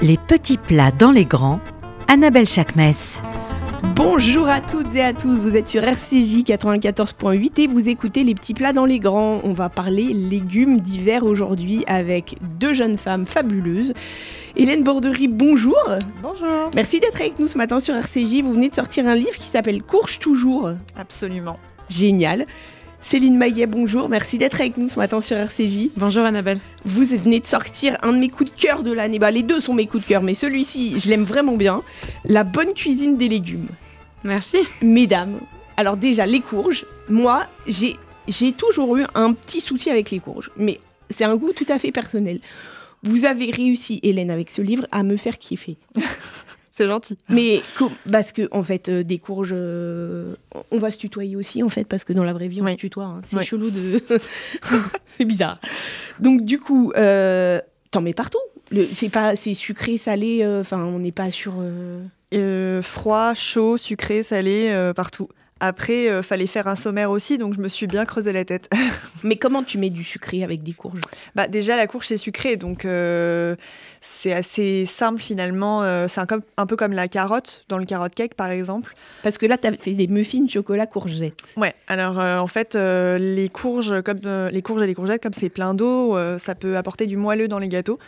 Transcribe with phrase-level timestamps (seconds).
[0.00, 1.58] Les petits plats dans les grands,
[2.06, 2.92] Annabelle Chakmes.
[3.96, 8.36] Bonjour à toutes et à tous, vous êtes sur RCJ 94.8 et vous écoutez les
[8.36, 9.40] petits plats dans les grands.
[9.42, 13.92] On va parler légumes d'hiver aujourd'hui avec deux jeunes femmes fabuleuses.
[14.54, 15.82] Hélène Borderie, bonjour.
[16.22, 16.70] Bonjour.
[16.76, 18.42] Merci d'être avec nous ce matin sur RCJ.
[18.44, 20.70] Vous venez de sortir un livre qui s'appelle Courge toujours.
[20.96, 21.58] Absolument.
[21.88, 22.46] Génial.
[23.00, 24.08] Céline Maillet, bonjour.
[24.08, 25.90] Merci d'être avec nous ce matin sur RCJ.
[25.96, 26.60] Bonjour Annabelle.
[26.84, 29.18] Vous venez de sortir un de mes coups de cœur de l'année.
[29.18, 31.82] Bah, les deux sont mes coups de cœur, mais celui-ci, je l'aime vraiment bien.
[32.24, 33.68] La bonne cuisine des légumes.
[34.24, 34.58] Merci.
[34.82, 35.38] Mesdames,
[35.76, 36.84] alors déjà, les courges.
[37.08, 41.52] Moi, j'ai, j'ai toujours eu un petit souci avec les courges, mais c'est un goût
[41.52, 42.40] tout à fait personnel.
[43.04, 45.76] Vous avez réussi, Hélène, avec ce livre, à me faire kiffer.
[46.78, 47.18] C'est gentil.
[47.28, 47.60] Mais
[48.10, 50.34] parce que en fait, euh, des courges, euh,
[50.70, 52.76] on va se tutoyer aussi en fait, parce que dans la vraie vie, on se
[52.76, 53.04] tutoie.
[53.04, 53.22] hein.
[53.28, 54.00] C'est chelou de,
[55.18, 55.58] c'est bizarre.
[56.20, 57.60] Donc du coup, euh,
[57.90, 58.38] t'en mets partout.
[58.94, 60.40] C'est pas, c'est sucré, salé.
[60.42, 61.54] euh, Enfin, on n'est pas sur.
[61.60, 62.00] euh,
[62.34, 65.28] Euh, froid, chaud, sucré, salé, euh, partout.
[65.60, 68.70] Après, euh, fallait faire un sommaire aussi, donc je me suis bien creusé la tête.
[69.24, 71.00] Mais comment tu mets du sucré avec des courges
[71.34, 73.54] bah, déjà, la courge, c'est sucré, donc euh,
[74.00, 75.82] c'est assez simple finalement.
[75.82, 78.94] Euh, c'est un, peu comme la carotte, dans le carotte cake par exemple.
[79.22, 81.34] Parce que là, t'as fait des muffins chocolat courgette.
[81.56, 84.20] Ouais, alors euh, en fait, les courges, comme
[84.50, 87.58] les courges et les courgettes, comme c'est plein d'eau, ça peut apporter du moelleux dans
[87.58, 87.98] les gâteaux.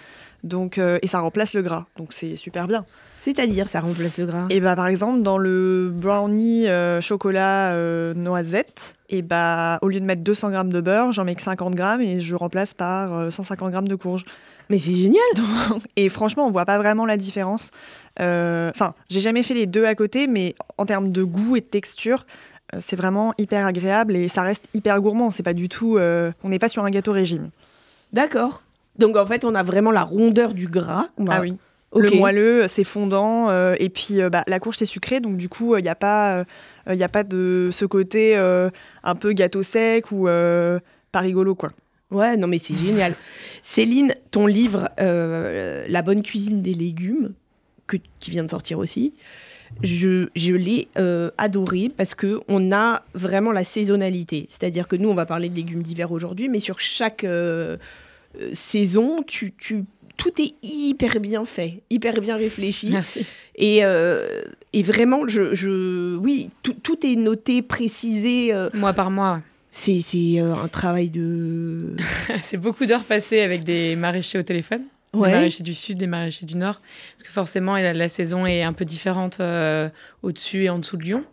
[0.42, 2.84] Donc, euh, et ça remplace le gras, donc c'est super bien.
[3.20, 4.46] C'est-à-dire, ça remplace le gras.
[4.48, 10.00] Et bah par exemple dans le brownie euh, chocolat euh, noisette, et bah au lieu
[10.00, 13.14] de mettre 200 grammes de beurre, j'en mets que 50 grammes et je remplace par
[13.14, 14.24] euh, 150 grammes de courge.
[14.70, 15.20] Mais c'est génial.
[15.96, 17.70] Et franchement, on voit pas vraiment la différence.
[18.18, 21.66] Enfin, j'ai jamais fait les deux à côté, mais en termes de goût et de
[21.66, 22.24] texture,
[22.78, 25.30] c'est vraiment hyper agréable et ça reste hyper gourmand.
[25.30, 27.50] C'est pas du tout, on n'est pas sur un gâteau régime.
[28.12, 28.62] D'accord.
[28.98, 31.06] Donc en fait, on a vraiment la rondeur du gras.
[31.28, 31.56] Ah oui.
[31.96, 33.48] Le moelleux, c'est fondant.
[33.50, 35.18] euh, et puis, euh, bah, la courge, c'est sucré.
[35.18, 36.45] Donc, du coup, il n'y a, pas,
[36.89, 38.70] euh, y a pas de ce côté euh,
[39.02, 40.78] un peu gâteau sec ou euh,
[41.11, 41.70] pas rigolo, quoi.
[42.12, 43.14] Ouais, non mais c'est génial.
[43.64, 47.33] Céline, ton livre euh, La bonne cuisine des légumes,
[47.89, 49.14] que, qui vient de sortir aussi,
[49.83, 54.46] je, je l'ai euh, adoré parce que on a vraiment la saisonnalité.
[54.48, 57.77] C'est-à-dire que nous, on va parler de légumes d'hiver aujourd'hui, mais sur chaque euh,
[58.39, 59.85] euh, saison, tu, tu,
[60.17, 62.91] tout est hyper bien fait, hyper bien réfléchi.
[62.91, 63.27] Merci.
[63.57, 64.42] Et, euh,
[64.73, 68.52] et vraiment, je, je, oui, tout, tout est noté, précisé.
[68.52, 69.40] euh, Mois par mois.
[69.70, 71.95] c'est c'est, euh, un travail de...
[72.45, 74.83] C'est beaucoup d'heures passées avec des maraîchers au téléphone.
[75.13, 75.29] Ouais.
[75.30, 76.80] Des maraîchers du sud, des maraîchers du nord.
[77.17, 79.89] Parce que forcément, la, la saison est un peu différente euh,
[80.23, 81.24] au-dessus et en dessous de Lyon.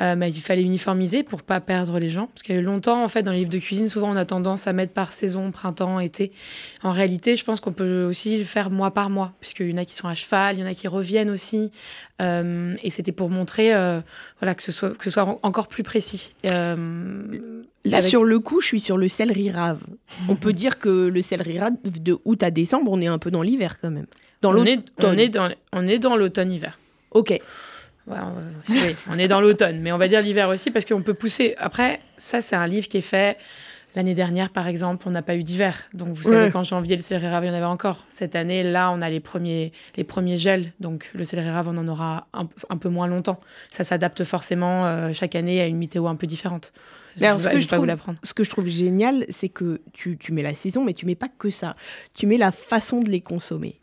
[0.00, 2.26] Euh, il fallait uniformiser pour pas perdre les gens.
[2.26, 4.16] Parce qu'il y a eu longtemps, en fait, dans les livres de cuisine, souvent on
[4.16, 6.32] a tendance à mettre par saison, printemps, été.
[6.82, 9.32] En réalité, je pense qu'on peut aussi le faire mois par mois.
[9.40, 11.70] Puisqu'il y en a qui sont à cheval, il y en a qui reviennent aussi.
[12.22, 14.00] Euh, et c'était pour montrer euh,
[14.40, 16.34] voilà, que, ce soit, que ce soit en- encore plus précis.
[16.42, 19.78] Là, avec- sur le coup, je suis sur le céleri rave.
[20.28, 23.30] On peut dire que le céleri rave, de août à décembre, on est un peu
[23.30, 24.06] dans l'hiver quand même.
[24.42, 25.14] Dans on, est, l'automne.
[25.14, 26.78] on, est dans, on est dans l'automne-hiver.
[27.12, 27.38] Ok.
[28.06, 31.02] Ouais, on, oui, on est dans l'automne, mais on va dire l'hiver aussi parce qu'on
[31.02, 31.54] peut pousser.
[31.58, 33.38] Après, ça, c'est un livre qui est fait
[33.96, 35.78] l'année dernière, par exemple, on n'a pas eu d'hiver.
[35.94, 36.50] Donc, vous savez, Ouais.
[36.50, 38.04] qu'en janvier, le céleri rave, il y en avait encore.
[38.10, 40.72] Cette année, là, on a les premiers, les premiers gels.
[40.80, 43.38] Donc, le céleri rave, on en aura un, un peu moins longtemps.
[43.70, 46.72] Ça s'adapte forcément euh, chaque année à une météo un peu différente.
[47.20, 47.86] Mais alors, je ce que je trouve-.
[48.24, 51.14] Ce que je trouve génial, c'est que tu, tu mets la saison, mais tu mets
[51.14, 51.76] pas que ça.
[52.14, 53.80] Tu mets la façon de les consommer.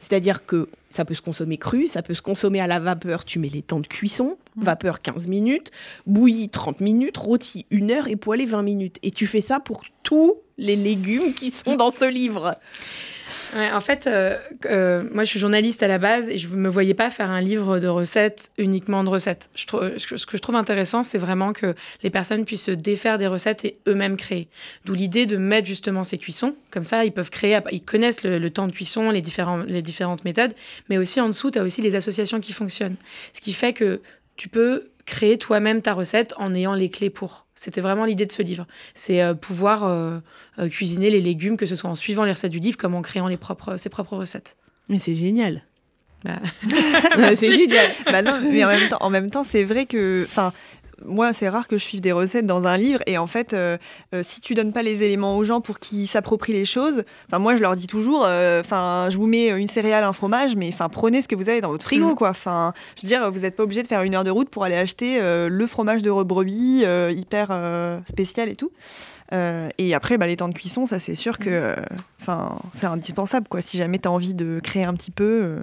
[0.00, 3.24] C'est-à-dire que ça peut se consommer cru, ça peut se consommer à la vapeur.
[3.24, 5.70] Tu mets les temps de cuisson, vapeur 15 minutes,
[6.06, 8.98] bouilli 30 minutes, rôti 1 heure et poêlé 20 minutes.
[9.02, 12.56] Et tu fais ça pour tous les légumes qui sont dans ce livre.
[13.54, 16.68] En fait, euh, euh, moi, je suis journaliste à la base et je ne me
[16.68, 19.50] voyais pas faire un livre de recettes uniquement de recettes.
[19.54, 23.64] Ce que- je trouve intéressant, c'est vraiment que les personnes puissent se défaire des recettes
[23.64, 24.48] et eux-mêmes créer.
[24.84, 26.54] D'où l'idée de mettre justement ces cuissons.
[26.70, 29.22] Comme ça, ils peuvent créer, ils connaissent le, temps de cuisson, les,
[29.68, 30.54] les différentes méthodes.
[30.88, 32.96] Mais aussi en dessous, tu as aussi les associations qui fonctionnent.
[33.34, 34.00] Ce qui fait que
[34.36, 37.46] tu peux créer toi-même ta recette en ayant les clés pour.
[37.62, 38.66] C'était vraiment l'idée de ce livre.
[38.92, 40.18] C'est euh, pouvoir euh,
[40.58, 43.02] euh, cuisiner les légumes, que ce soit en suivant les recettes du livre, comme en
[43.02, 44.56] créant les propres, ses propres recettes.
[44.88, 45.62] Mais c'est génial.
[46.24, 46.40] Bah,
[47.16, 47.88] Ouais, c'est génial.
[48.06, 50.52] bah non, mais en même temps, en même temps, c'est vrai que, enfin,
[51.06, 53.00] moi, c'est rare que je suive des recettes dans un livre.
[53.06, 53.76] Et en fait, euh,
[54.14, 57.38] euh, si tu donnes pas les éléments aux gens pour qu'ils s'approprient les choses, enfin,
[57.38, 60.68] moi, je leur dis toujours, euh, enfin, je vous mets une céréale, un fromage, mais
[60.72, 62.14] enfin, prenez ce que vous avez dans votre frigo, Mhm.
[62.14, 62.30] quoi.
[62.30, 64.64] Enfin, je veux dire, vous n'êtes pas obligé de faire une heure de route pour
[64.64, 66.84] aller acheter le fromage de brebis
[67.16, 68.70] hyper spécial et tout.
[69.32, 71.76] Euh, et après, bah, les temps de cuisson, ça c'est sûr que, euh,
[72.20, 73.60] Enfin, c'est indispensable, quoi.
[73.60, 75.40] Si jamais tu as envie de créer un petit peu.
[75.42, 75.58] euh,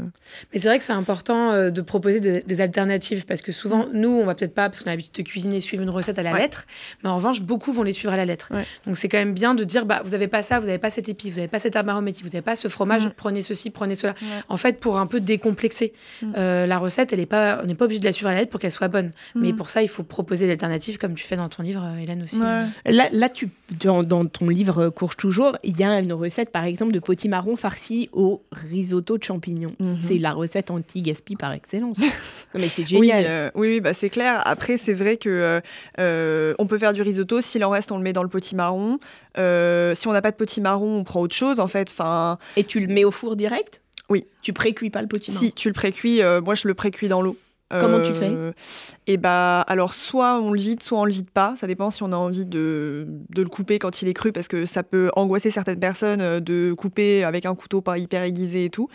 [0.52, 3.86] Mais c'est vrai que c'est important euh, de proposer des, des alternatives parce que souvent,
[3.94, 6.22] nous, on va peut-être pas, parce qu'on a l'habitude de cuisiner, suivre une recette à
[6.24, 6.40] la Ouais.
[6.42, 6.66] lettre,
[7.02, 8.50] mais en revanche, beaucoup vont les suivre à la lettre.
[8.54, 8.66] Ouais.
[8.86, 10.90] Donc c'est quand même bien de dire, bah, vous n'avez pas ça, vous n'avez pas
[10.90, 13.14] cette épice, vous n'avez pas cette herbe aromatique, vous n'avez pas ce fromage, Mhm.
[13.16, 14.14] prenez ceci, prenez cela.
[14.22, 14.28] Ouais.
[14.50, 15.94] En fait, pour un peu décomplexer
[16.36, 18.40] euh, la recette, elle est pas, on n'est pas obligé de la suivre à la
[18.40, 19.12] lettre pour qu'elle soit bonne.
[19.34, 21.98] Mais pour ça, il faut proposer des alternatives comme tu fais dans ton livre, euh,
[22.02, 22.42] Hélène aussi.
[22.42, 22.66] Ouais.
[22.92, 23.50] Là, là tu,
[23.82, 27.56] dans, dans ton livre Courge toujours, il y a une recette, par exemple, de potimarron
[27.56, 29.76] farci au risotto de champignons.
[29.80, 29.98] Mhm.
[30.08, 32.00] C'est la recette anti-gaspi par excellence.
[32.56, 33.26] Non, mais c'est Oui, génial.
[33.28, 34.42] euh, oui, oui, bah, c'est clair.
[34.46, 35.62] Après, c'est vrai que euh,
[36.00, 37.42] euh, on peut faire du risotto.
[37.42, 38.98] S'il en reste, on le met dans le potimarron.
[39.38, 41.90] Euh, si on n'a pas de potimarron, on prend autre chose, en fait.
[41.92, 43.82] Enfin, Et tu le mets au four direct?
[44.10, 44.26] Oui.
[44.42, 45.40] Tu précuis pas le potimarron?
[45.46, 47.38] Si tu le précuis, moi, je le précuis dans l'eau.
[47.70, 48.36] Comment tu fais
[49.06, 51.54] Et bah, alors, soit on le vide, soit on le vide pas.
[51.60, 54.48] Ça dépend si on a envie de, de le couper quand il est cru, parce
[54.48, 58.66] que ça peut angoisser certaines personnes euh, de couper avec un couteau pas hyper aiguisé
[58.66, 58.90] et tout.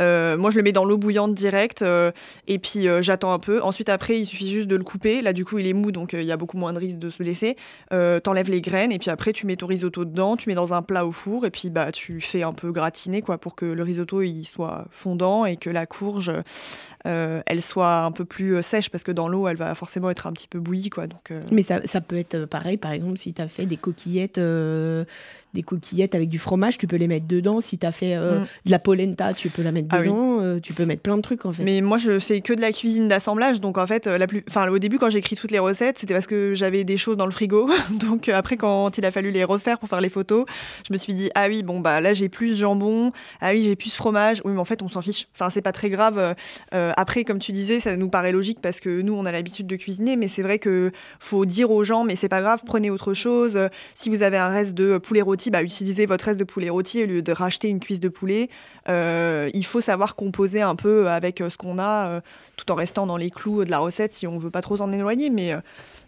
[0.00, 2.10] Euh, moi, je le mets dans l'eau bouillante direct, euh,
[2.46, 3.62] et puis euh, j'attends un peu.
[3.62, 5.22] Ensuite, après, il suffit juste de le couper.
[5.22, 7.10] Là, du coup, il est mou, donc il y a beaucoup moins de risque de
[7.10, 7.56] se blesser.
[7.90, 10.82] T'enlèves les graines, et puis après, tu mets ton risotto dedans, tu mets dans un
[10.82, 13.82] plat au four, et puis bah, tu fais un peu gratiner, quoi, pour que le
[13.82, 16.32] risotto il soit fondant et que la courge
[17.04, 20.32] elle soit un peu plus sèche parce que dans l'eau elle va forcément être un
[20.32, 23.40] petit peu bouillie quoi donc Mais ça, ça peut être pareil, par exemple, si tu
[23.40, 24.38] as fait des coquillettes,
[25.54, 27.60] des coquillettes avec du fromage, tu peux les mettre dedans.
[27.60, 28.46] Si tu as fait euh, Mm.
[28.66, 30.06] de la polenta, tu peux la mettre Ah oui.
[30.06, 30.40] dedans.
[30.40, 31.62] euh, tu peux mettre plein de trucs en fait.
[31.64, 34.44] mais moi je fais que de la cuisine d'assemblage donc en fait euh, la plus
[34.48, 37.16] enfin au début quand j'ai écrit toutes les recettes c'était parce que j'avais des choses
[37.16, 40.44] dans le frigo donc après quand il a fallu les refaire pour faire les photos
[40.86, 43.76] je me suis dit ah oui bon bah là j'ai plus jambon ah oui j'ai
[43.76, 46.34] plus fromage oui mais en fait on s'en fiche enfin c'est pas très grave
[46.74, 49.66] Euh, après comme tu disais ça nous paraît logique parce que nous on a l'habitude
[49.66, 52.90] de cuisiner mais c'est vrai que faut dire aux gens mais c'est pas grave prenez
[52.90, 53.58] autre chose
[53.94, 57.02] si vous avez un reste de poulet rôti bah utilisez votre reste de poulet rôti
[57.02, 58.50] au lieu de racheter une cuisse de poulet
[58.88, 62.20] Euh, il faut savoir composer un peu avec euh, ce qu'on a euh,
[62.56, 64.90] tout en restant dans les clous de la recette si on veut pas trop s'en
[64.90, 65.54] éloigner mais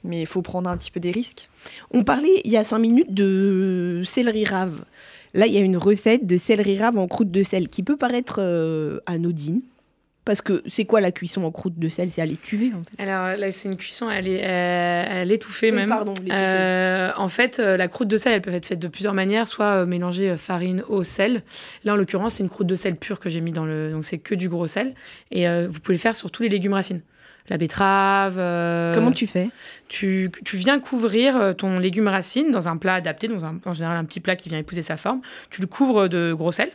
[0.04, 1.48] mais il faut prendre un petit peu des risques
[1.92, 4.84] On parlait il y a cinq minutes de céleri rave.
[5.34, 7.96] Là, il y a une recette de céleri rave en croûte de sel qui peut
[7.96, 8.40] paraître
[9.06, 9.62] anodine.
[10.24, 12.08] Parce que c'est quoi la cuisson en croûte de sel?
[12.10, 13.02] C'est à l'étuvée en fait.
[13.02, 15.88] Alors là, c'est une cuisson à euh, l'étouffer Oui, même.
[15.88, 16.14] pardon.
[16.30, 19.48] Euh, en fait, euh, la croûte de sel, elle peut être faite de plusieurs manières,
[19.48, 21.42] soit euh, mélanger farine, eau, sel.
[21.84, 24.04] Là, en l'occurrence, c'est une croûte de sel pure que j'ai mis dans le, donc
[24.04, 24.94] c'est que du gros sel.
[25.32, 27.00] Et euh, vous pouvez le faire sur tous les légumes racines.
[27.48, 28.36] La betterave.
[28.38, 29.48] euh, Comment tu fais?
[29.88, 33.96] tu, tu viens couvrir ton légume racine dans un plat adapté, dans un, en général
[33.96, 35.20] un petit plat qui vient épouser sa forme.
[35.50, 36.70] Tu le couvres de gros sel.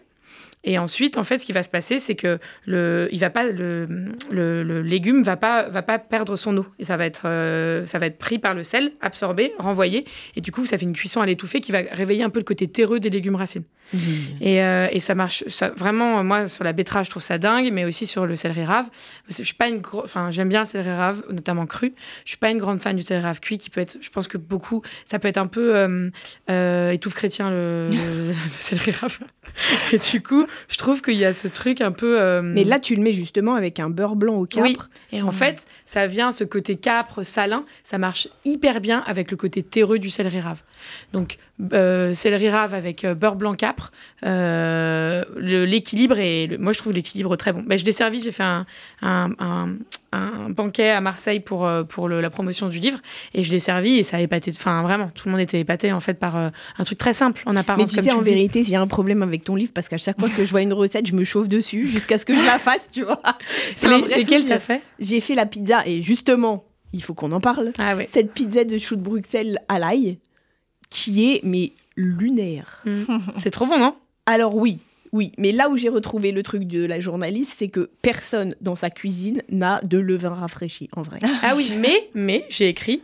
[0.64, 3.46] Et ensuite, en fait, ce qui va se passer, c'est que le, il va pas,
[3.46, 3.88] le,
[4.32, 6.66] le, le légume va pas, va pas perdre son eau.
[6.80, 10.06] Et ça va être, euh, ça va être pris par le sel, absorbé, renvoyé.
[10.36, 12.46] Et du coup, ça fait une cuisson à l'étouffée qui va réveiller un peu le
[12.46, 13.64] côté terreux des légumes racines.
[14.42, 17.72] Et, euh, et ça marche, ça, vraiment, moi, sur la betterave, je trouve ça dingue,
[17.72, 18.88] mais aussi sur le céleri rave.
[19.30, 21.94] Je suis pas une enfin, j'aime bien le céleri rave, notamment cru.
[22.26, 24.28] Je suis pas une grande fan du céleri rave cuit, qui peut être, je pense
[24.28, 26.10] que beaucoup, ça peut être un peu euh,
[26.50, 29.20] euh, étouffe chrétien, le, le, le céleri rave.
[29.94, 32.20] Et du coup, je trouve qu'il y a ce truc un peu.
[32.20, 34.66] euh, Mais là, tu le mets justement avec un beurre blanc au capre.
[34.66, 34.78] Oui.
[35.12, 39.38] Et en fait, ça vient, ce côté capre, salin, ça marche hyper bien avec le
[39.38, 40.62] côté terreux du céleri rave.
[41.14, 41.38] Donc,
[41.74, 43.92] euh, céleri rave avec euh, beurre blanc capre,
[44.26, 46.48] euh, l'équilibre est.
[46.48, 47.64] le- moi, je trouve l'équilibre très bon.
[47.66, 48.66] Ben, je l'ai servi, j'ai fait un,
[49.02, 49.74] un, un-
[50.14, 53.00] un banquet à Marseille pour, euh, pour le- la promotion du livre
[53.34, 54.52] et je l'ai servi et ça a épaté.
[54.56, 57.44] Enfin, vraiment, tout le monde était épaté en fait par euh, un truc très simple
[57.46, 57.90] en Mais apparence.
[57.90, 58.30] tu comme sais, tu en dis.
[58.32, 60.50] vérité, il y a un problème avec ton livre parce qu'à chaque fois que je
[60.52, 63.22] vois une recette, je me chauffe dessus jusqu'à ce que je la fasse, tu vois.
[63.76, 63.88] C'est
[64.18, 64.82] lesquels t'as fait?
[65.00, 67.74] J'ai fait la pizza et justement, il faut qu'on en parle.
[67.78, 68.08] Ah ouais.
[68.14, 70.20] Cette pizza de chou de Bruxelles à l'ail,
[70.90, 72.82] qui est mais lunaire.
[72.86, 73.04] Mm.
[73.42, 73.96] C'est trop bon, non?
[74.26, 74.80] Alors oui,
[75.12, 78.76] oui, mais là où j'ai retrouvé le truc de la journaliste, c'est que personne dans
[78.76, 81.20] sa cuisine n'a de levain rafraîchi, en vrai.
[81.44, 83.02] Ah oui, mais, mais j'ai écrit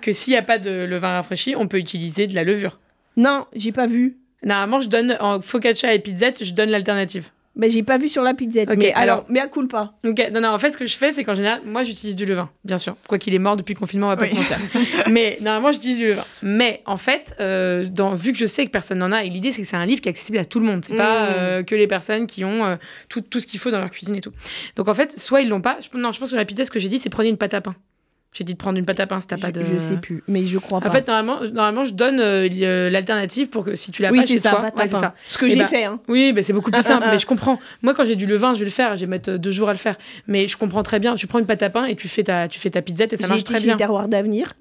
[0.00, 2.78] que s'il n'y a pas de levain rafraîchi, on peut utiliser de la levure.
[3.16, 4.16] Non, j'ai pas vu.
[4.44, 7.28] Normalement, je donne en focaccia et pizzette, je donne l'alternative.
[7.54, 8.62] Mais j'ai pas vu sur la pizza.
[8.62, 9.92] Ok, mais alors, alors- mais à coup pas.
[10.06, 12.24] Ok, non, non, en fait, ce que je fais, c'est qu'en général, moi, j'utilise du
[12.24, 12.96] levain, bien sûr.
[13.06, 14.30] Quoi qu'il est mort depuis le confinement, on va pas Oui.
[14.30, 14.56] se mentir.
[15.10, 16.24] Mais normalement, j'utilise du levain.
[16.42, 19.52] Mais en fait, euh, dans, vu que je sais que personne n'en a, et l'idée,
[19.52, 20.82] c'est que c'est un livre qui est accessible à tout le monde.
[20.86, 21.34] C'est pas Mm.
[21.36, 22.76] euh, que les personnes qui ont euh,
[23.10, 24.32] tout, tout ce qu'il faut dans leur cuisine et tout.
[24.76, 25.76] Donc en fait, soit ils l'ont pas.
[25.80, 27.52] je- non, je pense que la pizza, ce que j'ai dit, c'est prenez une pâte
[27.54, 27.74] à pain.
[28.34, 29.60] J'ai dit de prendre une pâte à pain si t'as Je, pas de.
[29.62, 30.88] je sais plus, mais je crois pas.
[30.88, 34.26] En fait, normalement, normalement je donne euh, l'alternative pour que si tu l'as oui, pas
[34.26, 35.00] chez ça, toi, pâte à ouais, c'est pain.
[35.00, 35.14] ça.
[35.28, 36.00] Ce que Eh j'ai ben, fait, hein.
[36.08, 37.06] Oui, mais c'est beaucoup plus simple.
[37.10, 37.58] mais je comprends.
[37.82, 38.96] Moi, quand j'ai du levain, je vais le faire.
[38.96, 39.96] Je vais mettre deux jours à le faire.
[40.28, 41.14] Mais je comprends très bien.
[41.14, 43.16] Tu prends une pâte à pain et tu fais ta, tu fais ta pizzette et
[43.18, 43.76] ça J'ai marche été très chez bien.
[43.76, 44.54] Terroir d'Avenir.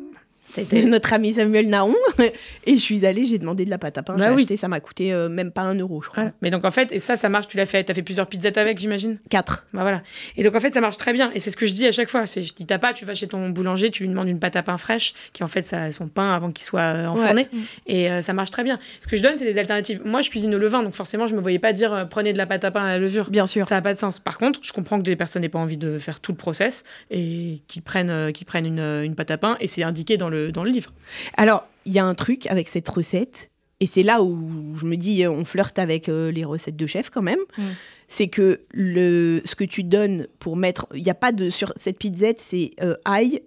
[0.85, 1.95] Notre ami Samuel Naon.
[2.65, 4.15] et je suis allée, j'ai demandé de la pâte à pain.
[4.15, 4.41] Bah j'ai oui.
[4.43, 6.23] acheté, ça m'a coûté euh, même pas un euro, je crois.
[6.23, 6.35] Voilà.
[6.41, 8.51] Mais donc en fait, et ça, ça marche, tu l'as fait, t'as fait plusieurs pizzas
[8.55, 9.17] avec, j'imagine?
[9.29, 9.65] Quatre.
[9.73, 10.01] Bah voilà.
[10.37, 11.31] Et donc en fait, ça marche très bien.
[11.33, 12.25] Et c'est ce que je dis à chaque fois.
[12.27, 14.55] C'est, je dis, t'as pas, tu vas chez ton boulanger, tu lui demandes une pâte
[14.55, 17.47] à pain fraîche, qui en fait, ça, son pain avant qu'il soit euh, enfourné.
[17.87, 18.79] Et euh, ça marche très bien.
[19.01, 20.01] Ce que je donne, c'est des alternatives.
[20.05, 22.37] Moi, je cuisine au levain, donc forcément, je me voyais pas dire, euh, prenez de
[22.37, 23.29] la pâte à pain à la levure.
[23.29, 23.65] Bien sûr.
[23.67, 24.19] Ça n'a pas de sens.
[24.19, 26.83] Par contre, je comprends que des personnes n'aient pas envie de faire tout le process
[27.09, 29.57] et qu'ils prennent, qu'ils prennent une, une pâte à pain.
[29.59, 30.93] Et c'est indiqué dans le, dans le livre.
[31.37, 34.95] Alors, il y a un truc avec cette recette, et c'est là où je me
[34.95, 37.39] dis, euh, on flirte avec euh, les recettes de chef quand même.
[37.57, 37.63] Mm.
[38.07, 40.87] C'est que le, ce que tu donnes pour mettre.
[40.93, 41.49] Il n'y a pas de.
[41.49, 43.41] Sur cette pizzette, c'est euh, ail,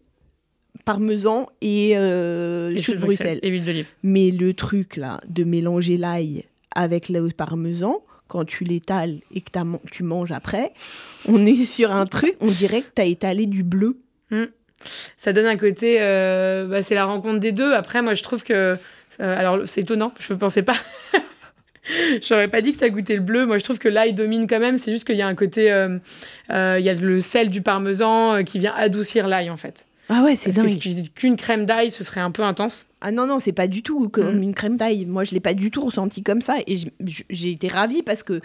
[0.85, 3.39] parmesan et, euh, Et chou de Bruxelles.
[3.43, 3.89] Et huile d'olive.
[4.03, 9.51] Mais le truc là, de mélanger l'ail avec le parmesan, quand tu l'étales et que
[9.91, 10.73] tu manges après,
[11.29, 13.99] on est sur un truc, on dirait que tu as étalé du bleu.
[15.19, 15.99] Ça donne un côté.
[16.01, 17.73] euh, bah, c'est la rencontre des deux.
[17.73, 18.53] Après, moi, je trouve que.
[18.55, 18.77] euh,
[19.19, 20.13] alors, c'est étonnant.
[20.21, 20.77] Je ne pensais pas.
[22.27, 23.45] J'aurais pas dit que ça goûtait le bleu.
[23.45, 24.79] Moi, je trouve que l'ail domine quand même.
[24.79, 25.71] C'est juste qu'il y a un côté.
[25.71, 25.99] euh,
[26.51, 29.85] Il y a le sel du parmesan qui vient adoucir l'ail, en fait.
[30.09, 30.69] Ah ouais, c'est Parce que dingue.
[30.69, 32.87] si tu dis qu'une crème d'ail, ce serait un peu intense.
[33.01, 34.43] Ah non, non, c'est pas du tout comme Mm.
[34.43, 35.05] une crème d'ail.
[35.07, 36.57] Moi, je l'ai pas du tout ressenti comme ça.
[36.67, 36.77] Et
[37.31, 38.41] j'ai été ravie parce que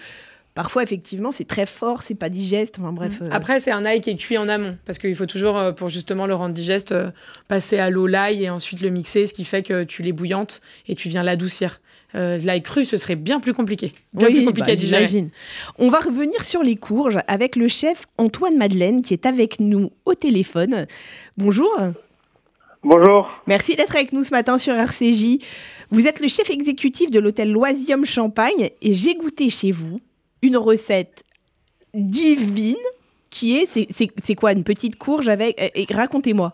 [0.60, 2.80] parfois, effectivement, c'est très fort, c'est pas digeste.
[2.82, 3.14] Enfin bref.
[3.22, 4.78] euh, Après, c'est un ail qui est cuit en amont.
[4.86, 7.12] Parce qu'il faut toujours, euh, pour justement le rendre digeste, euh,
[7.48, 10.60] passer à l'eau l'ail et ensuite le mixer, ce qui fait que tu les bouillantes
[10.90, 11.80] et tu viens l'adoucir.
[12.14, 13.94] Euh, l'ail cru, ce serait bien plus compliqué.
[14.12, 15.06] Bien oui, plus compliqué bah, à digérer.
[15.06, 15.30] j'imagine.
[15.78, 19.94] On va revenir sur les courges avec le chef Antoine Madeleine qui est avec nous
[20.04, 20.88] au téléphone.
[21.38, 21.74] Bonjour.
[22.84, 23.30] Bonjour.
[23.48, 25.38] Merci d'être avec nous ce matin sur RCJ.
[25.92, 30.02] Vous êtes le chef exécutif de l'hôtel Loisium Champagne et j'ai goûté chez vous
[30.42, 31.24] une recette
[31.94, 32.76] divine
[33.30, 35.60] qui est, c'est- quoi, une petite courge avec...
[35.92, 36.54] Racontez-moi.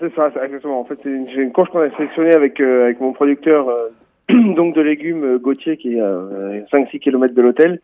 [0.00, 0.80] C'est ça, exactement.
[0.80, 3.88] En fait, c'est une, courge qu'on a sélectionnée avec, euh, avec mon producteur euh,
[4.54, 6.22] donc de légumes euh, Gauthier qui est à
[6.72, 7.80] 5-6 km de l'hôtel.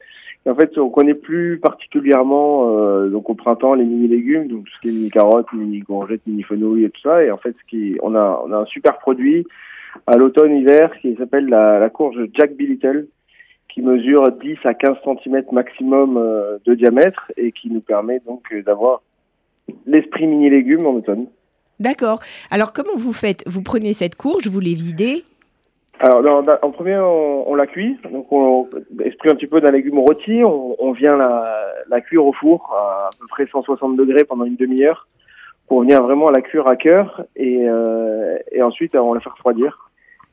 [0.47, 4.73] En fait, on connaît plus particulièrement euh, donc au printemps les mini légumes, donc tout
[4.77, 7.25] ce qui est mini carottes, mini courgettes, mini fenouil et tout ça.
[7.25, 9.47] Et en fait, ce qui, on a on a un super produit
[10.07, 12.63] à l'automne-hiver qui s'appelle la, courge Jack B.
[13.75, 18.45] qui mesure 10 à 15 cm maximum euh, de diamètre et qui nous permet donc
[18.53, 19.03] euh, d'avoir
[19.85, 21.27] l'esprit mini légumes en automne.
[21.81, 22.21] D'accord.
[22.53, 23.43] Alors comment vous faites?
[23.49, 25.25] Vous prenez cette courge, vous les videz?
[26.01, 27.97] Alors, en premier, on, on la cuit.
[28.11, 28.69] Donc, on,
[29.05, 30.43] esprit un petit peu d'un légume rôti.
[30.45, 34.45] On, on vient la, la cuire au four à, à peu près 160 degrés pendant
[34.45, 35.09] une demi-heure
[35.67, 39.91] pour venir vraiment la cuire à cœur et, euh, et ensuite on la fait refroidir.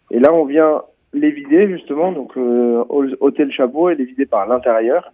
[0.10, 0.82] Et là, on vient
[1.14, 2.12] les vider justement.
[2.12, 5.12] Donc, euh, ôter le chapeau et les vider par l'intérieur.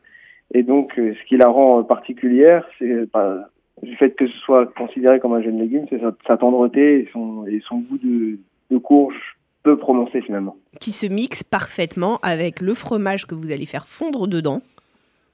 [0.53, 3.49] Et donc, euh, ce qui la rend particulière, c'est bah,
[3.83, 7.09] du fait que ce soit considéré comme un jeune légume, c'est sa, sa tendreté et
[7.11, 8.39] son, et son goût de,
[8.71, 10.55] de courge peu prononcé finalement.
[10.79, 14.61] qui se mixent parfaitement avec le fromage que vous allez faire fondre dedans.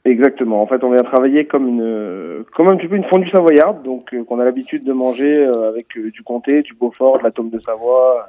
[0.06, 0.62] Exactement.
[0.62, 4.14] En fait, on vient travailler comme une, comme un petit peu une fondue savoyarde, donc
[4.14, 7.32] euh, qu'on a l'habitude de manger euh, avec euh, du comté, du Beaufort, de la
[7.32, 8.28] tome de Savoie.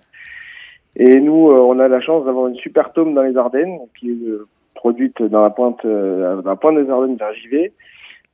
[0.96, 4.10] Et nous, euh, on a la chance d'avoir une super tome dans les Ardennes, qui
[4.10, 7.72] est euh, produite dans la pointe, euh, dans la pointe des Ardennes vers Givet,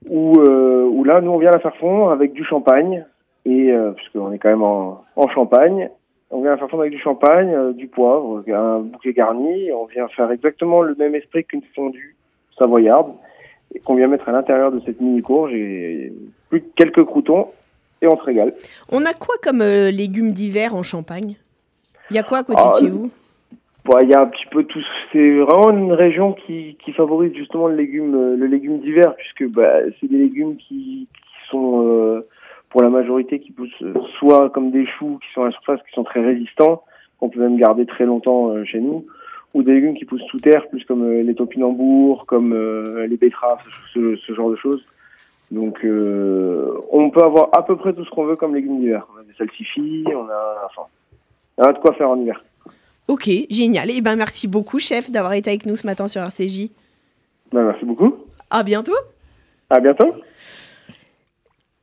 [0.08, 3.04] où, où là, nous, on vient la faire fondre avec du champagne,
[3.44, 5.90] et puisqu'on est quand même en, en Champagne,
[6.30, 9.70] on vient la faire fondre avec du champagne, du poivre, un bouquet garni.
[9.72, 12.16] On vient faire exactement le même esprit qu'une fondue
[12.58, 13.12] savoyarde
[13.74, 16.12] et qu'on vient mettre à l'intérieur de cette mini courge et
[16.48, 17.48] plus que quelques croutons
[18.02, 18.54] et on se régale.
[18.90, 21.36] On a quoi comme euh, légumes d'hiver en Champagne?
[22.10, 23.10] Il y a quoi à côté Ah, de chez vous
[23.84, 24.82] Bon, il y a un petit peu tout.
[25.12, 29.50] C'est vraiment une région qui, qui favorise justement le légume, euh, le légume d'hiver, puisque
[29.52, 32.26] bah, c'est des légumes qui, qui sont, euh,
[32.70, 35.80] pour la majorité, qui poussent euh, soit comme des choux qui sont à la surface,
[35.82, 36.82] qui sont très résistants,
[37.18, 39.06] qu'on peut même garder très longtemps euh, chez nous,
[39.54, 43.60] ou des légumes qui poussent sous terre, plus comme euh, les topinambours, comme les betteraves,
[43.92, 44.84] ce, ce genre de choses.
[45.50, 49.04] Donc, on peut avoir à peu près tout ce qu'on veut comme légumes d'hiver.
[49.12, 50.82] On a des salsifis, on a, enfin,
[51.68, 52.42] a de quoi faire en hiver.
[53.08, 53.90] Ok, génial.
[53.90, 56.68] Et ben merci beaucoup, chef, d'avoir été avec nous ce matin sur RCJ.
[57.52, 58.14] Ben, merci beaucoup.
[58.50, 58.96] À bientôt.
[59.68, 60.14] À bientôt.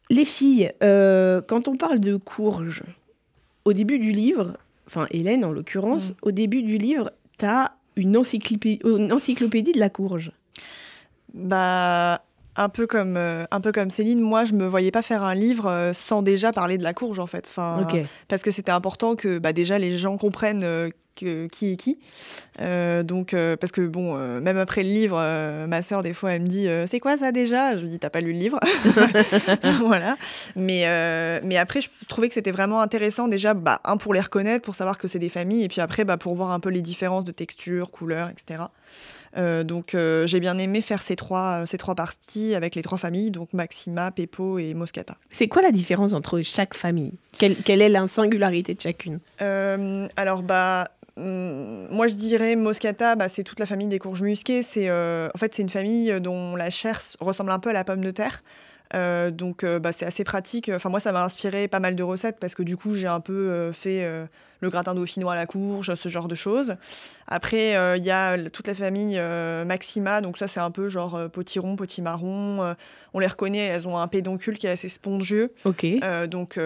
[0.10, 2.84] Les filles, euh, quand on parle de courge,
[3.66, 4.54] au début du livre,
[4.88, 9.80] enfin Hélène en l'occurrence, au début du livre, tu as une encyclopédie, une encyclopédie de
[9.80, 10.32] la courge.
[11.34, 12.22] Bah,
[12.58, 15.36] un peu comme euh, un peu comme Céline, moi je me voyais pas faire un
[15.36, 17.46] livre euh, sans déjà parler de la courge en fait.
[17.50, 17.82] Enfin,
[18.28, 21.98] parce que c'était important que bah, déjà les gens comprennent euh, que- qui est qui.
[22.60, 25.18] Donc, parce que bon, même après le livre,
[25.66, 27.76] ma sœur, des fois, elle me dit C'est quoi ça déjà?
[27.76, 28.60] Je lui dis T'as pas lu le livre
[29.80, 30.16] Voilà.
[30.56, 30.86] Mais,
[31.44, 34.76] mais après, je trouvais que c'était vraiment intéressant, déjà, bah, un, pour les reconnaître, pour
[34.76, 37.26] savoir que c'est des familles, et puis après, bah, pour voir un peu les différences
[37.26, 38.66] de texture, couleur, etc.
[39.38, 42.82] Euh, donc, euh, j'ai bien aimé faire ces trois, euh, ces trois parties avec les
[42.82, 45.16] trois familles, donc Maxima, Peppo et Moscata.
[45.32, 47.14] C'est quoi la différence entre chaque famille?
[47.38, 49.20] Quelle, quelle est la singularité de chacune?
[49.42, 50.86] Euh, alors, bah,
[51.18, 54.64] hum, moi, je dirais Moscata, bah, c'est toute la famille des courges musquées.
[54.64, 57.84] C'est, euh, en fait, c'est une famille dont la chair ressemble un peu à la
[57.84, 58.44] pomme de terre.
[58.94, 60.70] Euh, donc, euh, bah, c'est assez pratique.
[60.74, 63.20] Enfin, moi, ça m'a inspiré pas mal de recettes parce que du coup, j'ai un
[63.20, 64.08] peu euh, fait
[64.60, 66.76] le gratin dauphinois à la courge, ce genre de choses.
[67.28, 69.20] Après, il y a toute la famille
[69.66, 70.22] Maxima.
[70.22, 72.76] Donc, ça, c'est un peu genre potiron, potimarron.
[73.14, 75.54] On les reconnaît, elles ont un pédoncule qui est assez spongieux.
[75.66, 75.86] Ok.
[76.28, 76.60] Donc,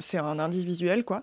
[0.00, 1.22] c'est un indice visuel, quoi.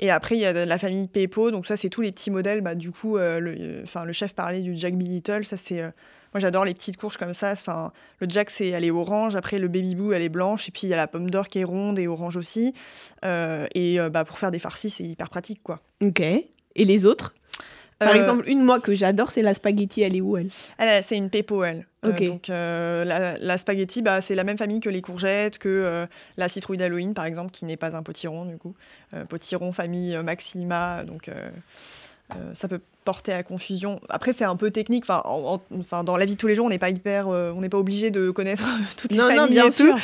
[0.00, 1.50] Et après, il y a la famille Peppo.
[1.50, 2.60] Donc, ça, c'est tous les petits modèles.
[2.60, 5.02] Bah, du coup, le, le chef parlait du Jack B.
[5.02, 5.44] Little.
[5.44, 5.84] Ça, c'est.
[6.34, 7.52] Moi, j'adore les petites courges comme ça.
[7.52, 9.36] Enfin, le Jack, c'est, elle est orange.
[9.36, 10.68] Après, le Baby Boo, elle est blanche.
[10.68, 12.74] Et puis, il y a la pomme d'or qui est ronde et orange aussi.
[13.24, 15.80] Euh, et euh, bah, pour faire des farcis, c'est hyper pratique, quoi.
[16.02, 16.20] Ok.
[16.20, 16.44] Et
[16.76, 17.32] les autres?
[18.00, 20.02] Par Euh, exemple, une moi que j'adore, c'est la spaghetti.
[20.02, 20.50] Elle est où elle?
[20.78, 21.86] Elle, c'est une Peppo, elle.
[22.04, 22.24] Euh, Ok.
[22.24, 26.48] donc, euh, la, la spaghetti, bah, c'est la même famille que les courgettes, que la
[26.48, 28.74] citrouille d'Halloween, par exemple, qui n'est pas un potiron, du coup.
[29.28, 31.30] Potiron, famille Maxima, donc
[32.54, 34.00] ça peut porter à confusion.
[34.08, 35.04] Après, c'est un peu technique.
[35.04, 37.28] Enfin, en- en- enfin, dans la vie de tous les jours, on n'est pas hyper,
[37.28, 38.62] euh, on n'est pas obligé de connaître
[38.96, 39.74] toutes les Non, non, familles bien et tout.
[39.74, 39.94] sûr.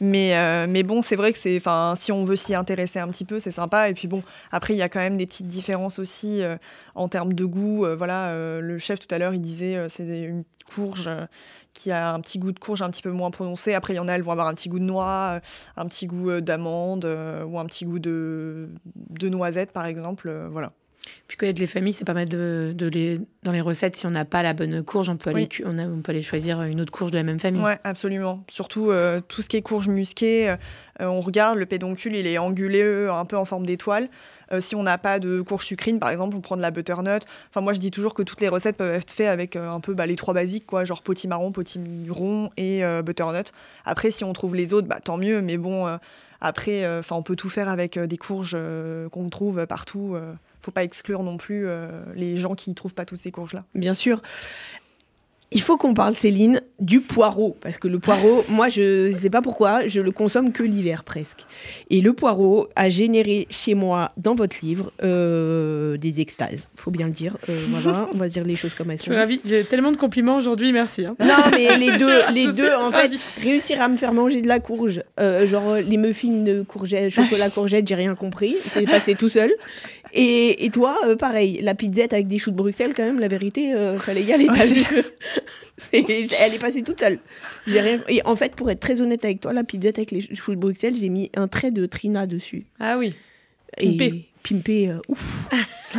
[0.00, 3.08] Mais, euh, mais bon, c'est vrai que c'est, enfin, si on veut s'y intéresser un
[3.08, 3.88] petit peu, c'est sympa.
[3.88, 6.56] Et puis bon, après, il y a quand même des petites différences aussi euh,
[6.94, 7.86] en termes de goût.
[7.86, 10.44] Euh, voilà, euh, le chef tout à l'heure, il disait, euh, c'est une
[10.74, 11.06] courge.
[11.08, 11.26] euh,
[11.72, 13.74] qui a un petit goût de courge un petit peu moins prononcé.
[13.74, 15.40] Après, il y en a, elles vont avoir un petit goût de noix, euh,
[15.76, 18.68] un petit goût euh, d'amande euh, ou un petit goût de,
[19.08, 20.28] de noisette, par exemple.
[20.28, 20.72] euh, voilà.
[21.28, 23.96] Puis connaître les familles, c'est pas mal de, de les, dans les recettes.
[23.96, 25.62] Si on n'a pas la bonne courge, on peut, aller, Oui.
[25.64, 27.62] on, a- on peut aller choisir une autre courge de la même famille.
[27.62, 28.44] Ouais, absolument.
[28.48, 30.56] Surtout euh, tout ce qui est courge musquée, euh,
[31.00, 34.08] on regarde, le pédoncule, il est anguleux, un peu en forme d'étoile.
[34.52, 37.22] Euh, si on n'a pas de courge sucrine, par exemple, on prend de la butternut.
[37.48, 39.80] Enfin, moi, je dis toujours que toutes les recettes peuvent être faites avec euh, un
[39.80, 43.52] peu bah, les trois basiques, quoi, genre potimarron, potiron et euh, butternut.
[43.84, 45.40] Après, si on trouve les autres, bah, tant mieux.
[45.40, 45.96] Mais bon, euh,
[46.40, 50.16] après, euh, on peut tout faire avec euh, des courges euh, qu'on trouve partout.
[50.60, 50.64] Euh.
[50.64, 53.64] faut pas exclure non plus euh, les gens qui trouvent pas toutes ces courges-là.
[53.74, 54.20] Bien sûr.
[55.52, 57.56] Il faut qu'on parle, Céline, du poireau.
[57.60, 61.02] Parce que le poireau, moi, je ne sais pas pourquoi, je le consomme que l'hiver
[61.02, 61.44] presque.
[61.90, 66.68] Et le poireau a généré chez moi, dans votre livre, euh, des extases.
[66.76, 67.36] faut bien le dire.
[67.48, 69.10] Euh, voilà, on va dire les choses comme elles Je sont.
[69.10, 69.40] suis ravie.
[69.44, 71.04] J'ai tellement de compliments aujourd'hui, merci.
[71.04, 71.16] hein.
[71.18, 73.20] Non, mais les deux, les Je deux, suis en fait, ravie.
[73.42, 77.50] réussir à me faire manger de la courge, euh, genre les muffins de courgette, chocolat
[77.52, 79.50] courgette, j'ai rien compris, c'est passé tout seul.
[80.12, 83.28] Et, et toi, euh, pareil, la pizzette avec des choux de Bruxelles, quand même, la
[83.28, 84.48] vérité, euh, fallait y aller.
[84.48, 85.02] Ouais,
[85.92, 87.18] Elle est passée toute seule.
[87.66, 88.02] Rien...
[88.08, 90.60] Et en fait, pour être très honnête avec toi, la pizzette avec les choux de
[90.60, 92.66] Bruxelles, j'ai mis un trait de Trina dessus.
[92.78, 93.14] Ah oui.
[93.78, 94.29] Et.
[94.42, 95.20] Pimpé, euh, ouf.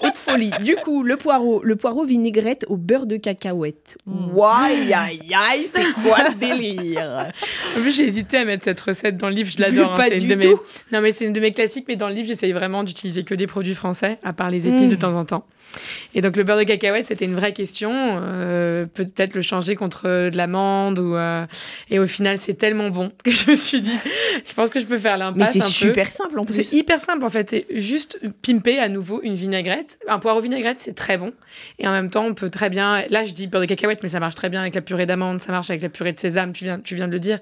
[0.00, 0.50] Haute folie.
[0.64, 3.96] Du coup, le poireau, le poireau vinaigrette au beurre de cacahuète.
[4.06, 4.30] Mm.
[4.42, 7.28] Aïe, aïe, c'est quoi ce délire?
[7.76, 9.50] En plus, j'ai hésité à mettre cette recette dans le livre.
[9.56, 9.92] Je l'adore.
[9.92, 10.44] hein, Pas c'est une du de mes...
[10.54, 10.60] tout.
[10.90, 11.84] Non, mais c'est une de mes classiques.
[11.86, 14.88] Mais dans le livre, j'essaye vraiment d'utiliser que des produits français, à part les épices
[14.88, 14.94] Mm.
[14.94, 15.46] de temps en temps.
[16.14, 17.90] Et donc, le beurre de cacahuète, c'était une vraie question.
[17.94, 20.98] Euh, Peut-être le changer contre de l'amande.
[20.98, 21.46] ou euh,
[21.90, 23.94] Et au final, c'est tellement bon que je me suis dit,
[24.44, 25.64] je pense que je peux faire Mais l'impasse c'est peu.
[25.64, 26.54] super simple en plus.
[26.54, 29.98] C'est hyper simple en fait, c'est juste pimper à nouveau une vinaigrette.
[30.08, 31.32] Un poireau vinaigrette, c'est très bon.
[31.78, 33.04] Et en même temps, on peut très bien.
[33.10, 35.40] Là, je dis beurre de cacahuète, mais ça marche très bien avec la purée d'amande,
[35.40, 36.52] ça marche avec la purée de sésame.
[36.52, 37.38] Tu viens, tu viens de le dire.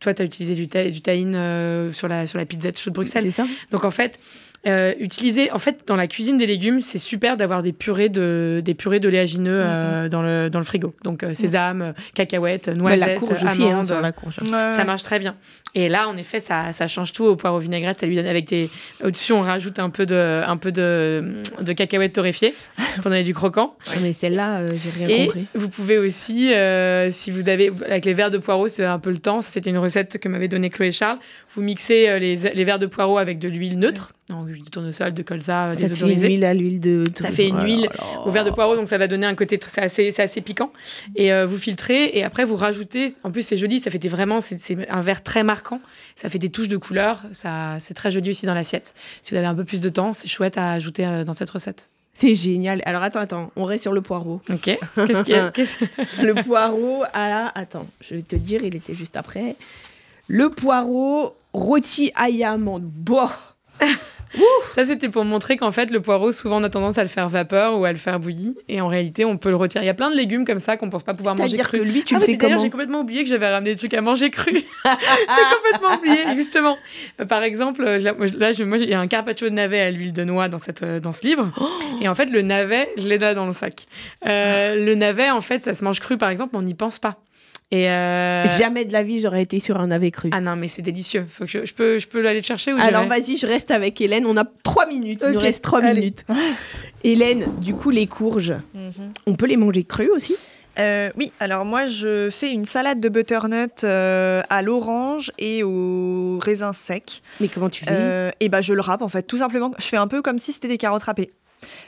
[0.00, 2.98] Toi, tu as utilisé du, ta- du euh, sur, la, sur la pizzette chaude de
[2.98, 3.24] Bruxelles.
[3.24, 4.18] C'est ça Donc en fait,
[4.66, 8.62] euh, utiliser, en fait, dans la cuisine des légumes, c'est super d'avoir des purées de
[8.64, 10.94] des purées d'oléagineux euh, dans le dans le frigo.
[11.02, 14.02] Donc euh, sésame, euh, cacahuètes, Mais noisettes, la courge aussi, hein, amandes.
[14.02, 14.36] la courge.
[14.50, 15.36] Ça marche très bien.
[15.76, 18.00] Et là, en effet, ça, ça change tout au poireau vinaigrette.
[18.00, 18.70] Ça lui donne avec des
[19.02, 22.54] au-dessus, on rajoute un peu de un peu de, de cacahuètes torréfiées
[22.96, 23.76] pour donner du croquant.
[23.88, 25.46] Ouais, Mais celle-là, euh, j'ai rien Et compris.
[25.54, 29.10] vous pouvez aussi, euh, si vous avez avec les verres de poireaux, c'est un peu
[29.10, 29.40] le temps.
[29.40, 31.18] Ça, c'était une recette que m'avait donnée Chloé Charles.
[31.54, 34.70] Vous mixez euh, les, les verres de poireaux avec de l'huile neutre, donc huile de
[34.70, 37.04] tournesol, de colza, Ça fait une huile à l'huile de...
[37.20, 37.88] Ça fait une huile
[38.24, 40.72] au verre de poireau, donc ça va donner un côté, c'est assez, c'est assez piquant.
[41.14, 44.08] Et euh, vous filtrez, et après vous rajoutez, en plus c'est joli, ça fait des,
[44.08, 45.80] vraiment, c'est c'est un verre très marquant,
[46.16, 48.94] ça fait des touches de couleur, ça, c'est très joli aussi dans l'assiette.
[49.20, 51.50] Si vous avez un peu plus de temps, c'est chouette à ajouter euh, dans cette
[51.50, 51.90] recette.
[52.16, 52.80] C'est génial.
[52.86, 54.40] Alors attends, attends, on reste sur le poireau.
[54.48, 54.62] Ok.
[54.94, 58.74] Qu'est-ce qu'il y a qu'est-ce- le poireau, ah là, attends, je vais te dire, il
[58.76, 59.56] était juste après.
[60.28, 62.84] Le poireau rôti ail amande.
[62.84, 63.28] Bon,
[64.74, 67.28] Ça, c'était pour montrer qu'en fait, le poireau, souvent, on a tendance à le faire
[67.28, 68.52] vapeur ou à le faire bouillir.
[68.68, 69.84] Et en réalité, on peut le retirer.
[69.84, 71.78] Il y a plein de légumes comme ça qu'on pense pas pouvoir manger cru.
[71.78, 73.94] que lui, tu Ah le fais d'ailleurs, j'ai complètement oublié que j'avais ramené des trucs
[73.94, 74.52] à manger cru.
[74.84, 76.76] j'ai complètement oublié, justement.
[77.20, 77.98] Euh, Par exemple, euh,
[78.38, 80.58] là, je- moi, il y a un carpaccio de navet à l'huile de noix dans,
[80.58, 81.50] cette, euh, dans ce livre.
[81.60, 81.68] Oh
[82.00, 83.86] Et en fait, le navet, je l'ai là dans le sac.
[84.26, 87.18] Euh, le navet, en fait, ça se mange cru, par exemple, on n'y pense pas.
[87.70, 90.30] Et euh, Jamais de la vie, j'aurais été sur un navet cru.
[90.32, 91.24] Ah non, mais c'est délicieux.
[91.28, 93.70] Faut que je, je peux, je peux aller le chercher ou Alors vas-y, je reste
[93.70, 94.26] avec Hélène.
[94.26, 95.24] On a trois minutes.
[95.26, 96.00] Il nous reste trois allez.
[96.00, 96.24] minutes.
[97.04, 99.12] Hélène, du coup, les courges, Mhm.
[99.26, 100.36] on peut les manger crues aussi?
[100.80, 106.40] Euh, oui, alors moi je fais une salade de butternut euh, à l'orange et au
[106.42, 107.22] raisin sec.
[107.40, 107.90] Mais comment tu fais?
[107.92, 109.70] Euh, et bah je le râpe en fait, tout simplement.
[109.78, 111.30] Je fais un peu comme si c'était des carottes râpées.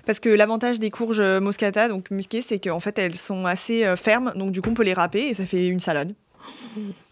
[0.05, 3.85] Parce que l'avantage des courges euh, moscata, donc musquées, c'est qu'en fait elles sont assez
[3.85, 6.15] euh, fermes, donc du coup on peut les râper et ça fait une salade.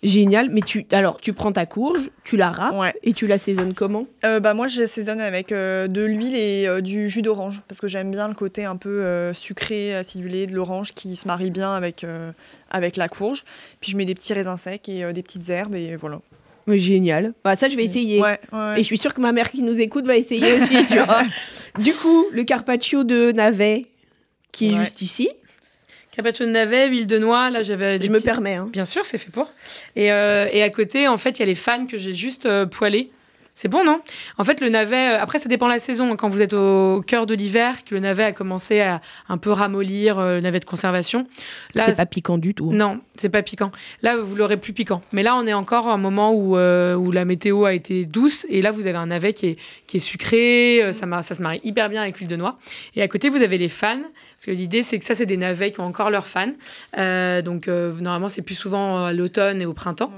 [0.02, 0.50] Génial.
[0.50, 2.94] Mais tu, alors, tu prends ta courge, tu la râpes Ouais.
[3.02, 4.06] et tu l'assaisonnes comment?
[4.24, 7.86] Euh, bah moi j'assaisonne avec euh, de l'huile et euh, du jus d'orange parce que
[7.88, 12.06] j'aime bien le côté un peu sucré, acidulé de l'orange qui se marie bien avec,
[12.70, 13.44] avec la courge.
[13.80, 16.20] Puis je mets des petits raisins secs et des petites herbes et voilà.
[16.66, 17.34] Mais Génial.
[17.44, 18.20] Bah, ça, je vais essayer.
[18.20, 18.74] Ouais, ouais.
[18.74, 21.22] Et je suis sûre que ma mère qui nous écoute va essayer aussi, tu vois.
[21.80, 23.86] Du coup, le carpaccio de navet,
[24.52, 24.80] qui est Ouais.
[24.80, 25.28] juste ici,
[26.12, 27.50] Carpaccio de navet, huile de noix.
[27.50, 28.00] Là, j'avais.
[28.00, 28.54] je me petits- permets.
[28.54, 28.68] hein.
[28.72, 29.50] Bien sûr, c'est fait pour.
[29.96, 32.46] Et, euh, et à côté, en fait, il y a les fans que j'ai juste
[32.46, 33.10] euh, poêlés.
[33.56, 34.00] C'est bon, non?
[34.36, 36.10] En fait, le navet, euh, après, ça dépend de la saison.
[36.12, 36.16] hein.
[36.16, 39.52] Quand vous êtes au cœur de l'hiver, que le navet a commencé à un peu
[39.52, 41.26] ramollir, euh, le navet de conservation.
[41.74, 42.72] Là, C'est pas piquant du tout.
[42.72, 43.70] Non, c'est pas piquant.
[44.02, 45.02] Là, vous l'aurez plus piquant.
[45.12, 48.06] Mais là, on est encore à un moment où, euh, où la météo a été
[48.06, 48.44] douce.
[48.48, 50.90] Et là, vous avez un navet qui est, qui est sucré.
[50.92, 52.58] Ça, ça se marie hyper bien avec l'huile de noix.
[52.96, 54.02] Et à côté, vous avez les fans.
[54.44, 56.52] Parce que l'idée, c'est que ça, c'est des navets qui ont encore leurs fans.
[56.98, 60.12] Euh, donc, euh, normalement, c'est plus souvent à l'automne et au printemps.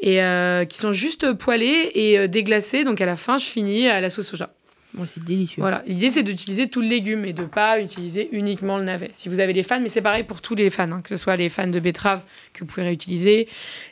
[0.00, 2.84] Et euh, qui sont juste poêlés et euh, déglacés.
[2.84, 4.50] Donc, à la fin, je finis à la sauce soja.
[4.92, 5.62] Bon, c'est délicieux.
[5.62, 5.82] Voilà.
[5.86, 9.08] L'idée, c'est d'utiliser tout le légume et de pas utiliser uniquement le navet.
[9.12, 11.16] Si vous avez les fans, mais c'est pareil pour tous les fans, hein, que ce
[11.16, 12.20] soit les fans de betterave
[12.52, 13.48] que vous pouvez réutiliser,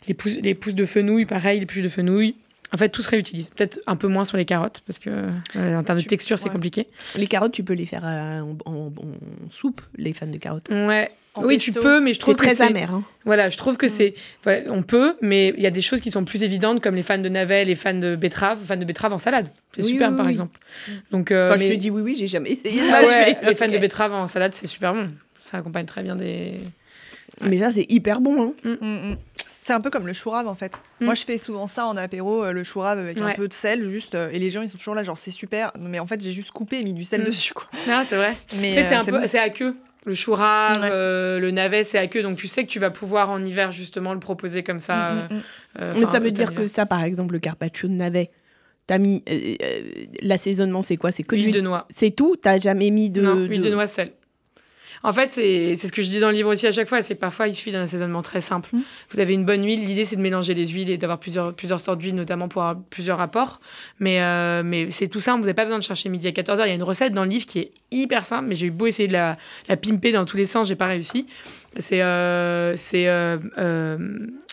[0.07, 2.37] les pousses, les pousses de fenouil, pareil, les pousses de fenouil.
[2.73, 3.49] En fait, tout se réutilise.
[3.51, 6.39] Peut-être un peu moins sur les carottes, parce que euh, en termes de Tu- texture,
[6.39, 6.87] c'est compliqué.
[7.17, 10.69] Les carottes, tu peux les faire à- en, en- en soupe, les fans de carottes.
[10.71, 11.11] Ouais.
[11.35, 11.73] En oui, pesto.
[11.73, 12.93] tu peux, mais je C'est trouve que très c'est amer.
[12.93, 13.05] hein.
[13.25, 14.15] Voilà, je trouve que c'est.
[14.45, 17.03] ouais, on peut, mais il y a des choses qui sont plus évidentes, comme les
[17.03, 19.49] fans de navet, les fans de betterave, fans de betterave en salade.
[19.75, 20.33] C'est Oui, super, oui, par oui.
[20.33, 20.59] exemple.
[21.13, 22.83] Donc, euh, mais- je te dis oui, oui, j'ai jamais essayé.
[22.93, 25.09] Ah ouais, les fans de betterave en salade, c'est super bon.
[25.41, 26.55] Ça accompagne très bien des.
[27.41, 28.53] Mais ça, c'est hyper bon.
[28.65, 28.69] hein.
[28.81, 29.17] Mm, mm.
[29.47, 30.81] C'est un peu comme le chourave en fait.
[31.01, 31.05] Mm.
[31.05, 33.89] Moi je fais souvent ça en apéro, euh, le chourave avec un peu de sel
[33.91, 36.21] juste, euh, et les gens ils sont toujours là genre c'est super, mais en fait
[36.23, 37.25] j'ai juste coupé et mis du sel Mm.
[37.27, 37.67] dessus quoi.
[37.87, 38.35] Non, c'est vrai.
[38.61, 39.25] Mais c'est euh, un peu, bon.
[39.29, 39.77] c'est à queue.
[40.07, 40.89] Le chourave, Ouais.
[40.91, 42.23] euh, le navet, c'est à queue.
[42.23, 45.13] Donc tu sais que tu vas pouvoir en hiver justement le proposer comme ça.
[45.13, 45.93] Mm, mm, mm.
[46.01, 48.31] Mais ça veut dire que ça, par exemple, le carpaccio de navet,
[48.87, 49.23] t'as mis.
[49.29, 49.81] euh, euh,
[50.23, 51.13] L'assaisonnement, c'est quoi?
[51.13, 51.87] C'est que Huile l'huile de noix.
[51.91, 52.37] C'est tout?
[52.41, 53.21] T'as jamais mis de.
[53.21, 54.13] non, huile de de- noix, sel.
[55.03, 57.15] En fait, c'est ce que je dis dans le livre aussi à chaque fois, c'est
[57.15, 58.71] parfois il suffit d'un assaisonnement très simple.
[58.73, 58.81] Mm.
[59.11, 61.81] Vous avez une bonne huile, l'idée c'est de mélanger les huiles et d'avoir plusieurs, plusieurs
[61.81, 63.61] sortes d'huile, notamment pour avoir plusieurs apports.
[64.01, 66.63] Mais, euh, mais c'est tout simple, vous n'avez pas besoin de chercher midi à 14h.
[66.65, 68.71] Il y a une recette dans le livre qui est hyper simple, mais j'ai eu
[68.71, 69.37] beau essayer de la,
[69.69, 71.27] la pimper dans tous les sens, j'ai pas réussi.
[71.79, 73.99] C'est euh, c'est, euh, euh,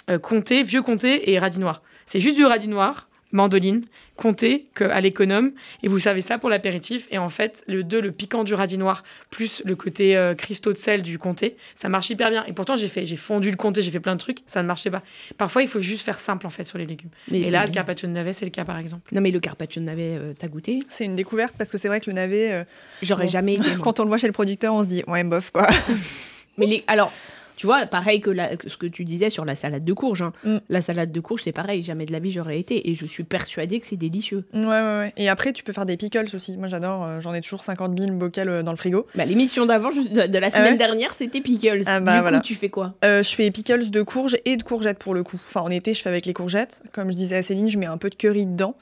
[0.09, 1.81] euh, comté, vieux comté et radis noir.
[2.05, 5.51] C'est juste du radis noir, mandoline, comté que, à l'économe,
[5.83, 7.07] et vous servez ça pour l'apéritif.
[7.11, 10.71] Et en fait, le 2, le piquant du radis noir, plus le côté euh, cristaux
[10.71, 12.45] de sel du comté, ça marche hyper bien.
[12.45, 14.67] Et pourtant, j'ai fait, j'ai fondu le comté, j'ai fait plein de trucs, ça ne
[14.67, 15.03] marchait pas.
[15.37, 17.09] Parfois, il faut juste faire simple en fait sur les légumes.
[17.29, 19.13] Mais- Et là, le carpaccio de navet, c'est le cas par exemple.
[19.13, 20.79] Non, mais le carpaccio de navet, euh, t'as goûté?
[20.87, 22.63] C'est une découverte parce que c'est vrai que le navet, euh,
[23.01, 23.31] J'aurais Bon.
[23.31, 25.67] jamais quand on le voit chez le producteur, on se dit ouais bof quoi.
[26.57, 27.11] Mais les- alors,
[27.57, 30.21] tu vois, pareil que, la- que ce que tu disais sur la salade de courge.
[30.21, 30.33] hein.
[30.43, 30.57] Mm.
[30.69, 31.83] La salade de courge, c'est pareil.
[31.83, 32.89] Jamais de la vie j'aurais été.
[32.89, 34.43] Et je suis persuadée que c'est délicieux.
[34.53, 34.65] Ouais, ouais,
[34.99, 35.13] ouais.
[35.17, 36.57] Et après, tu peux faire des pickles aussi.
[36.57, 37.03] Moi, j'adore.
[37.05, 39.05] euh, J'en ai toujours 50 000 bocals euh, dans le frigo.
[39.15, 41.83] Bah, L'émission d'avant, de, de la semaine ouais dernière, c'était pickles.
[41.85, 42.37] Ah bah, du voilà.
[42.39, 42.93] coup, tu fais quoi?
[43.05, 45.39] Euh, je fais pickles de courges et de courgettes pour le coup.
[45.47, 46.81] Enfin, en été, je fais avec les courgettes.
[46.91, 48.75] Comme je disais à Céline, je mets un peu de curry dedans.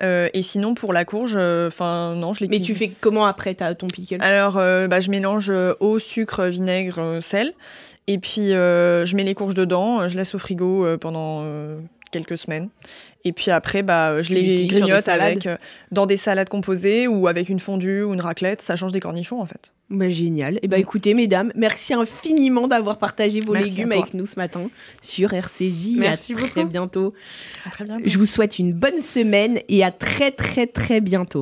[0.00, 3.26] Euh, et sinon, pour la courge, euh, enfin, non, je les Mais tu fais comment
[3.26, 4.18] après t'as ton pickle?
[4.20, 7.52] Alors, euh, bah, je mélange euh, eau, sucre, vinaigre, sel.
[8.06, 10.08] Et puis, euh, je mets les courges dedans.
[10.08, 11.80] Je laisse au frigo euh, pendant euh,
[12.10, 12.68] quelques semaines.
[13.24, 15.56] Et puis après, bah, je les grignote avec, euh,
[15.90, 18.62] dans des salades composées ou avec une fondue ou une raclette.
[18.62, 19.72] Ça change des cornichons, en fait.
[19.90, 20.58] Bah, génial.
[20.62, 20.80] Et bah Mm.
[20.80, 24.68] écoutez, mesdames, merci infiniment d'avoir partagé vos Merci légumes avec nous ce matin
[25.00, 25.94] sur RCJ.
[25.96, 26.68] Merci à très beaucoup.
[26.70, 27.14] bientôt.
[27.64, 28.02] À très bientôt.
[28.08, 31.36] Je vous souhaite une bonne semaine et à très très très bientôt.